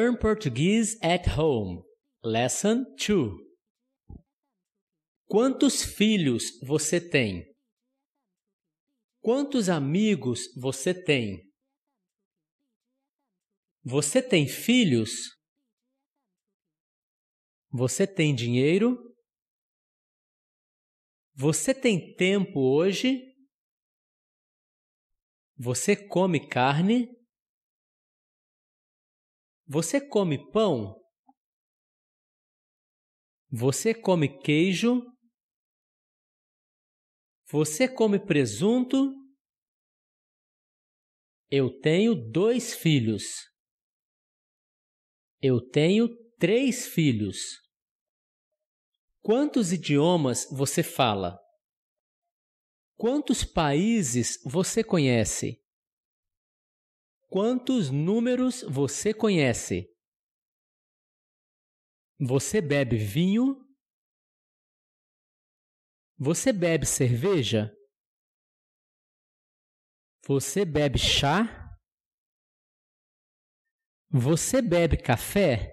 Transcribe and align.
Learn 0.00 0.16
Portuguese 0.16 0.96
at 1.02 1.28
Home. 1.36 1.82
Lesson 2.24 2.86
2. 2.96 3.32
Quantos 5.26 5.82
filhos 5.82 6.58
você 6.62 6.98
tem? 6.98 7.44
Quantos 9.20 9.68
amigos 9.68 10.40
você 10.56 10.94
tem? 10.94 11.42
Você 13.84 14.22
tem 14.22 14.48
filhos? 14.48 15.10
Você 17.70 18.06
tem 18.06 18.34
dinheiro? 18.34 18.96
Você 21.34 21.74
tem 21.74 22.14
tempo 22.14 22.58
hoje? 22.58 23.20
Você 25.58 25.94
come 25.94 26.48
carne? 26.48 27.19
Você 29.72 30.00
come 30.00 30.36
pão? 30.50 31.00
Você 33.52 33.94
come 33.94 34.28
queijo? 34.40 35.00
Você 37.52 37.86
come 37.86 38.18
presunto? 38.18 39.14
Eu 41.48 41.70
tenho 41.78 42.16
dois 42.16 42.74
filhos. 42.74 43.22
Eu 45.40 45.60
tenho 45.60 46.08
três 46.36 46.88
filhos. 46.88 47.36
Quantos 49.22 49.72
idiomas 49.72 50.48
você 50.50 50.82
fala? 50.82 51.38
Quantos 52.96 53.44
países 53.44 54.36
você 54.44 54.82
conhece? 54.82 55.59
Quantos 57.30 57.90
números 57.90 58.62
você 58.62 59.14
conhece? 59.14 59.88
Você 62.18 62.60
bebe 62.60 62.96
vinho? 62.96 63.54
Você 66.18 66.52
bebe 66.52 66.84
cerveja? 66.84 67.72
Você 70.26 70.64
bebe 70.64 70.98
chá? 70.98 71.78
Você 74.10 74.60
bebe 74.60 74.96
café? 74.96 75.72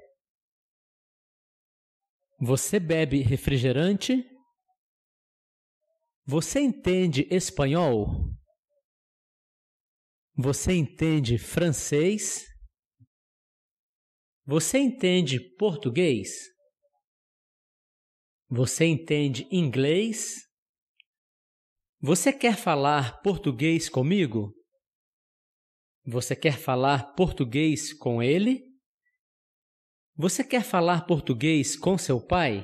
Você 2.40 2.80
bebe 2.80 3.24
refrigerante? 3.24 4.24
Você 6.24 6.60
entende 6.60 7.28
espanhol? 7.32 8.38
Você 10.40 10.72
entende 10.74 11.40
francês? 11.40 12.46
Você 14.46 14.78
entende 14.78 15.40
português? 15.56 16.30
Você 18.48 18.86
entende 18.86 19.48
inglês? 19.52 20.36
Você 22.00 22.32
quer 22.32 22.56
falar 22.56 23.20
português 23.24 23.90
comigo? 23.90 24.54
Você 26.06 26.36
quer 26.36 26.60
falar 26.60 27.16
português 27.16 27.92
com 27.92 28.22
ele? 28.22 28.64
Você 30.16 30.44
quer 30.44 30.64
falar 30.64 31.08
português 31.08 31.76
com 31.76 31.98
seu 31.98 32.24
pai? 32.24 32.64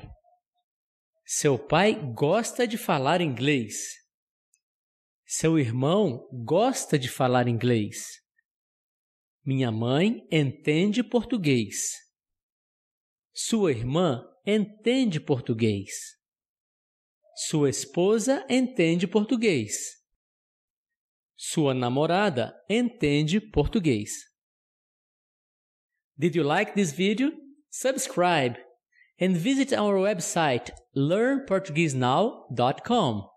Seu 1.26 1.58
pai 1.58 1.96
gosta 2.14 2.68
de 2.68 2.78
falar 2.78 3.20
inglês. 3.20 4.03
Seu 5.36 5.58
irmão 5.58 6.30
gosta 6.46 7.00
de 7.00 7.10
falar 7.10 7.48
inglês. 7.48 8.22
Minha 9.44 9.72
mãe 9.72 10.24
entende 10.32 11.02
português. 11.02 11.94
Sua 13.34 13.72
irmã 13.72 14.24
entende 14.46 15.20
português. 15.20 15.90
Sua 17.48 17.68
esposa 17.68 18.46
entende 18.48 19.08
português. 19.08 19.74
Sua 21.36 21.74
namorada 21.74 22.56
entende 22.70 23.42
português. 23.42 24.12
Did 26.16 26.36
you 26.36 26.44
like 26.44 26.76
this 26.76 26.92
video? 26.92 27.34
Subscribe 27.72 28.56
and 29.20 29.34
visit 29.34 29.74
our 29.74 29.96
website 29.96 30.72
learnportuguesenow.com. 30.96 33.33